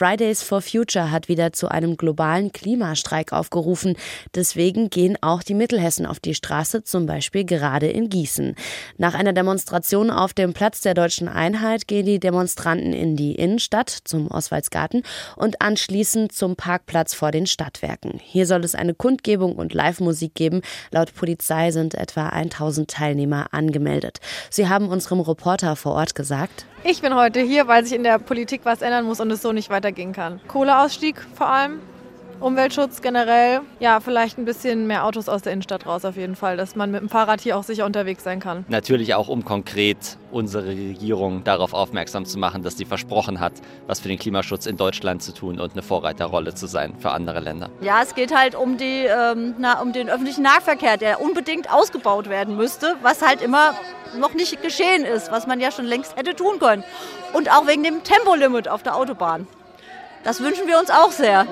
[0.00, 3.98] Fridays for Future hat wieder zu einem globalen Klimastreik aufgerufen.
[4.34, 8.54] Deswegen gehen auch die Mittelhessen auf die Straße, zum Beispiel gerade in Gießen.
[8.96, 13.90] Nach einer Demonstration auf dem Platz der Deutschen Einheit gehen die Demonstranten in die Innenstadt
[13.90, 15.02] zum Oswaldsgarten
[15.36, 18.18] und anschließend zum Parkplatz vor den Stadtwerken.
[18.24, 20.62] Hier soll es eine Kundgebung und Live-Musik geben.
[20.92, 24.20] Laut Polizei sind etwa 1000 Teilnehmer angemeldet.
[24.48, 28.18] Sie haben unserem Reporter vor Ort gesagt, ich bin heute hier, weil sich in der
[28.18, 30.40] Politik was ändern muss und es so nicht weitergehen kann.
[30.48, 31.80] Kohleausstieg vor allem,
[32.40, 36.56] Umweltschutz generell, ja, vielleicht ein bisschen mehr Autos aus der Innenstadt raus auf jeden Fall,
[36.56, 38.64] dass man mit dem Fahrrad hier auch sicher unterwegs sein kann.
[38.68, 43.52] Natürlich auch, um konkret unsere Regierung darauf aufmerksam zu machen, dass sie versprochen hat,
[43.86, 47.40] was für den Klimaschutz in Deutschland zu tun und eine Vorreiterrolle zu sein für andere
[47.40, 47.68] Länder.
[47.82, 52.30] Ja, es geht halt um, die, ähm, na, um den öffentlichen Nahverkehr, der unbedingt ausgebaut
[52.30, 53.74] werden müsste, was halt immer
[54.18, 56.84] noch nicht geschehen ist, was man ja schon längst hätte tun können.
[57.34, 59.46] Und auch wegen dem Tempolimit auf der Autobahn.
[60.24, 61.46] Das wünschen wir uns auch sehr.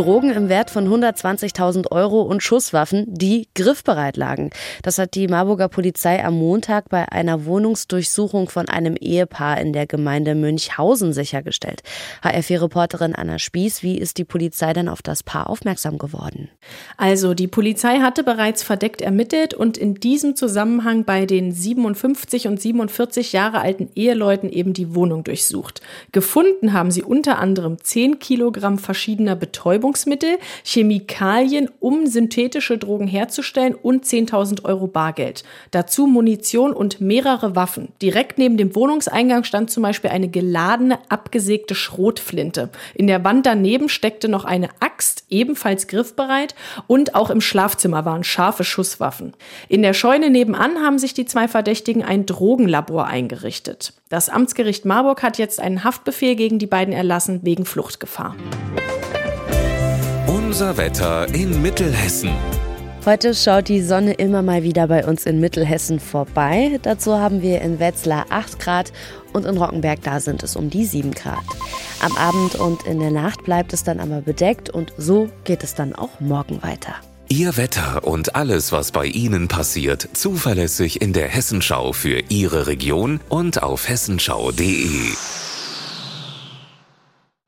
[0.00, 4.50] Drogen im Wert von 120.000 Euro und Schusswaffen, die griffbereit lagen.
[4.82, 9.86] Das hat die Marburger Polizei am Montag bei einer Wohnungsdurchsuchung von einem Ehepaar in der
[9.86, 11.82] Gemeinde Münchhausen sichergestellt.
[12.22, 16.48] HR4-Reporterin Anna Spieß, wie ist die Polizei denn auf das Paar aufmerksam geworden?
[16.96, 22.58] Also, die Polizei hatte bereits verdeckt ermittelt und in diesem Zusammenhang bei den 57 und
[22.58, 25.82] 47 Jahre alten Eheleuten eben die Wohnung durchsucht.
[26.12, 34.04] Gefunden haben sie unter anderem 10 Kilogramm verschiedener Betäubungsmittel, Chemikalien, um synthetische Drogen herzustellen und
[34.04, 35.44] 10.000 Euro Bargeld.
[35.70, 37.88] Dazu Munition und mehrere Waffen.
[38.00, 42.70] Direkt neben dem Wohnungseingang stand zum Beispiel eine geladene, abgesägte Schrotflinte.
[42.94, 46.54] In der Wand daneben steckte noch eine Axt, ebenfalls griffbereit,
[46.86, 49.34] und auch im Schlafzimmer waren scharfe Schusswaffen.
[49.68, 53.92] In der Scheune nebenan haben sich die zwei Verdächtigen ein Drogenlabor eingerichtet.
[54.10, 58.36] Das Amtsgericht Marburg hat jetzt einen Haftbefehl gegen die beiden erlassen wegen Fluchtgefahr.
[60.28, 62.30] Unser Wetter in Mittelhessen.
[63.04, 66.78] Heute schaut die Sonne immer mal wieder bei uns in Mittelhessen vorbei.
[66.82, 68.92] Dazu haben wir in Wetzlar 8 Grad
[69.32, 71.42] und in Rockenberg da sind es um die 7 Grad.
[72.00, 75.74] Am Abend und in der Nacht bleibt es dann aber bedeckt und so geht es
[75.74, 76.94] dann auch morgen weiter.
[77.28, 83.18] Ihr Wetter und alles, was bei Ihnen passiert, zuverlässig in der Hessenschau für Ihre Region
[83.28, 85.39] und auf hessenschau.de.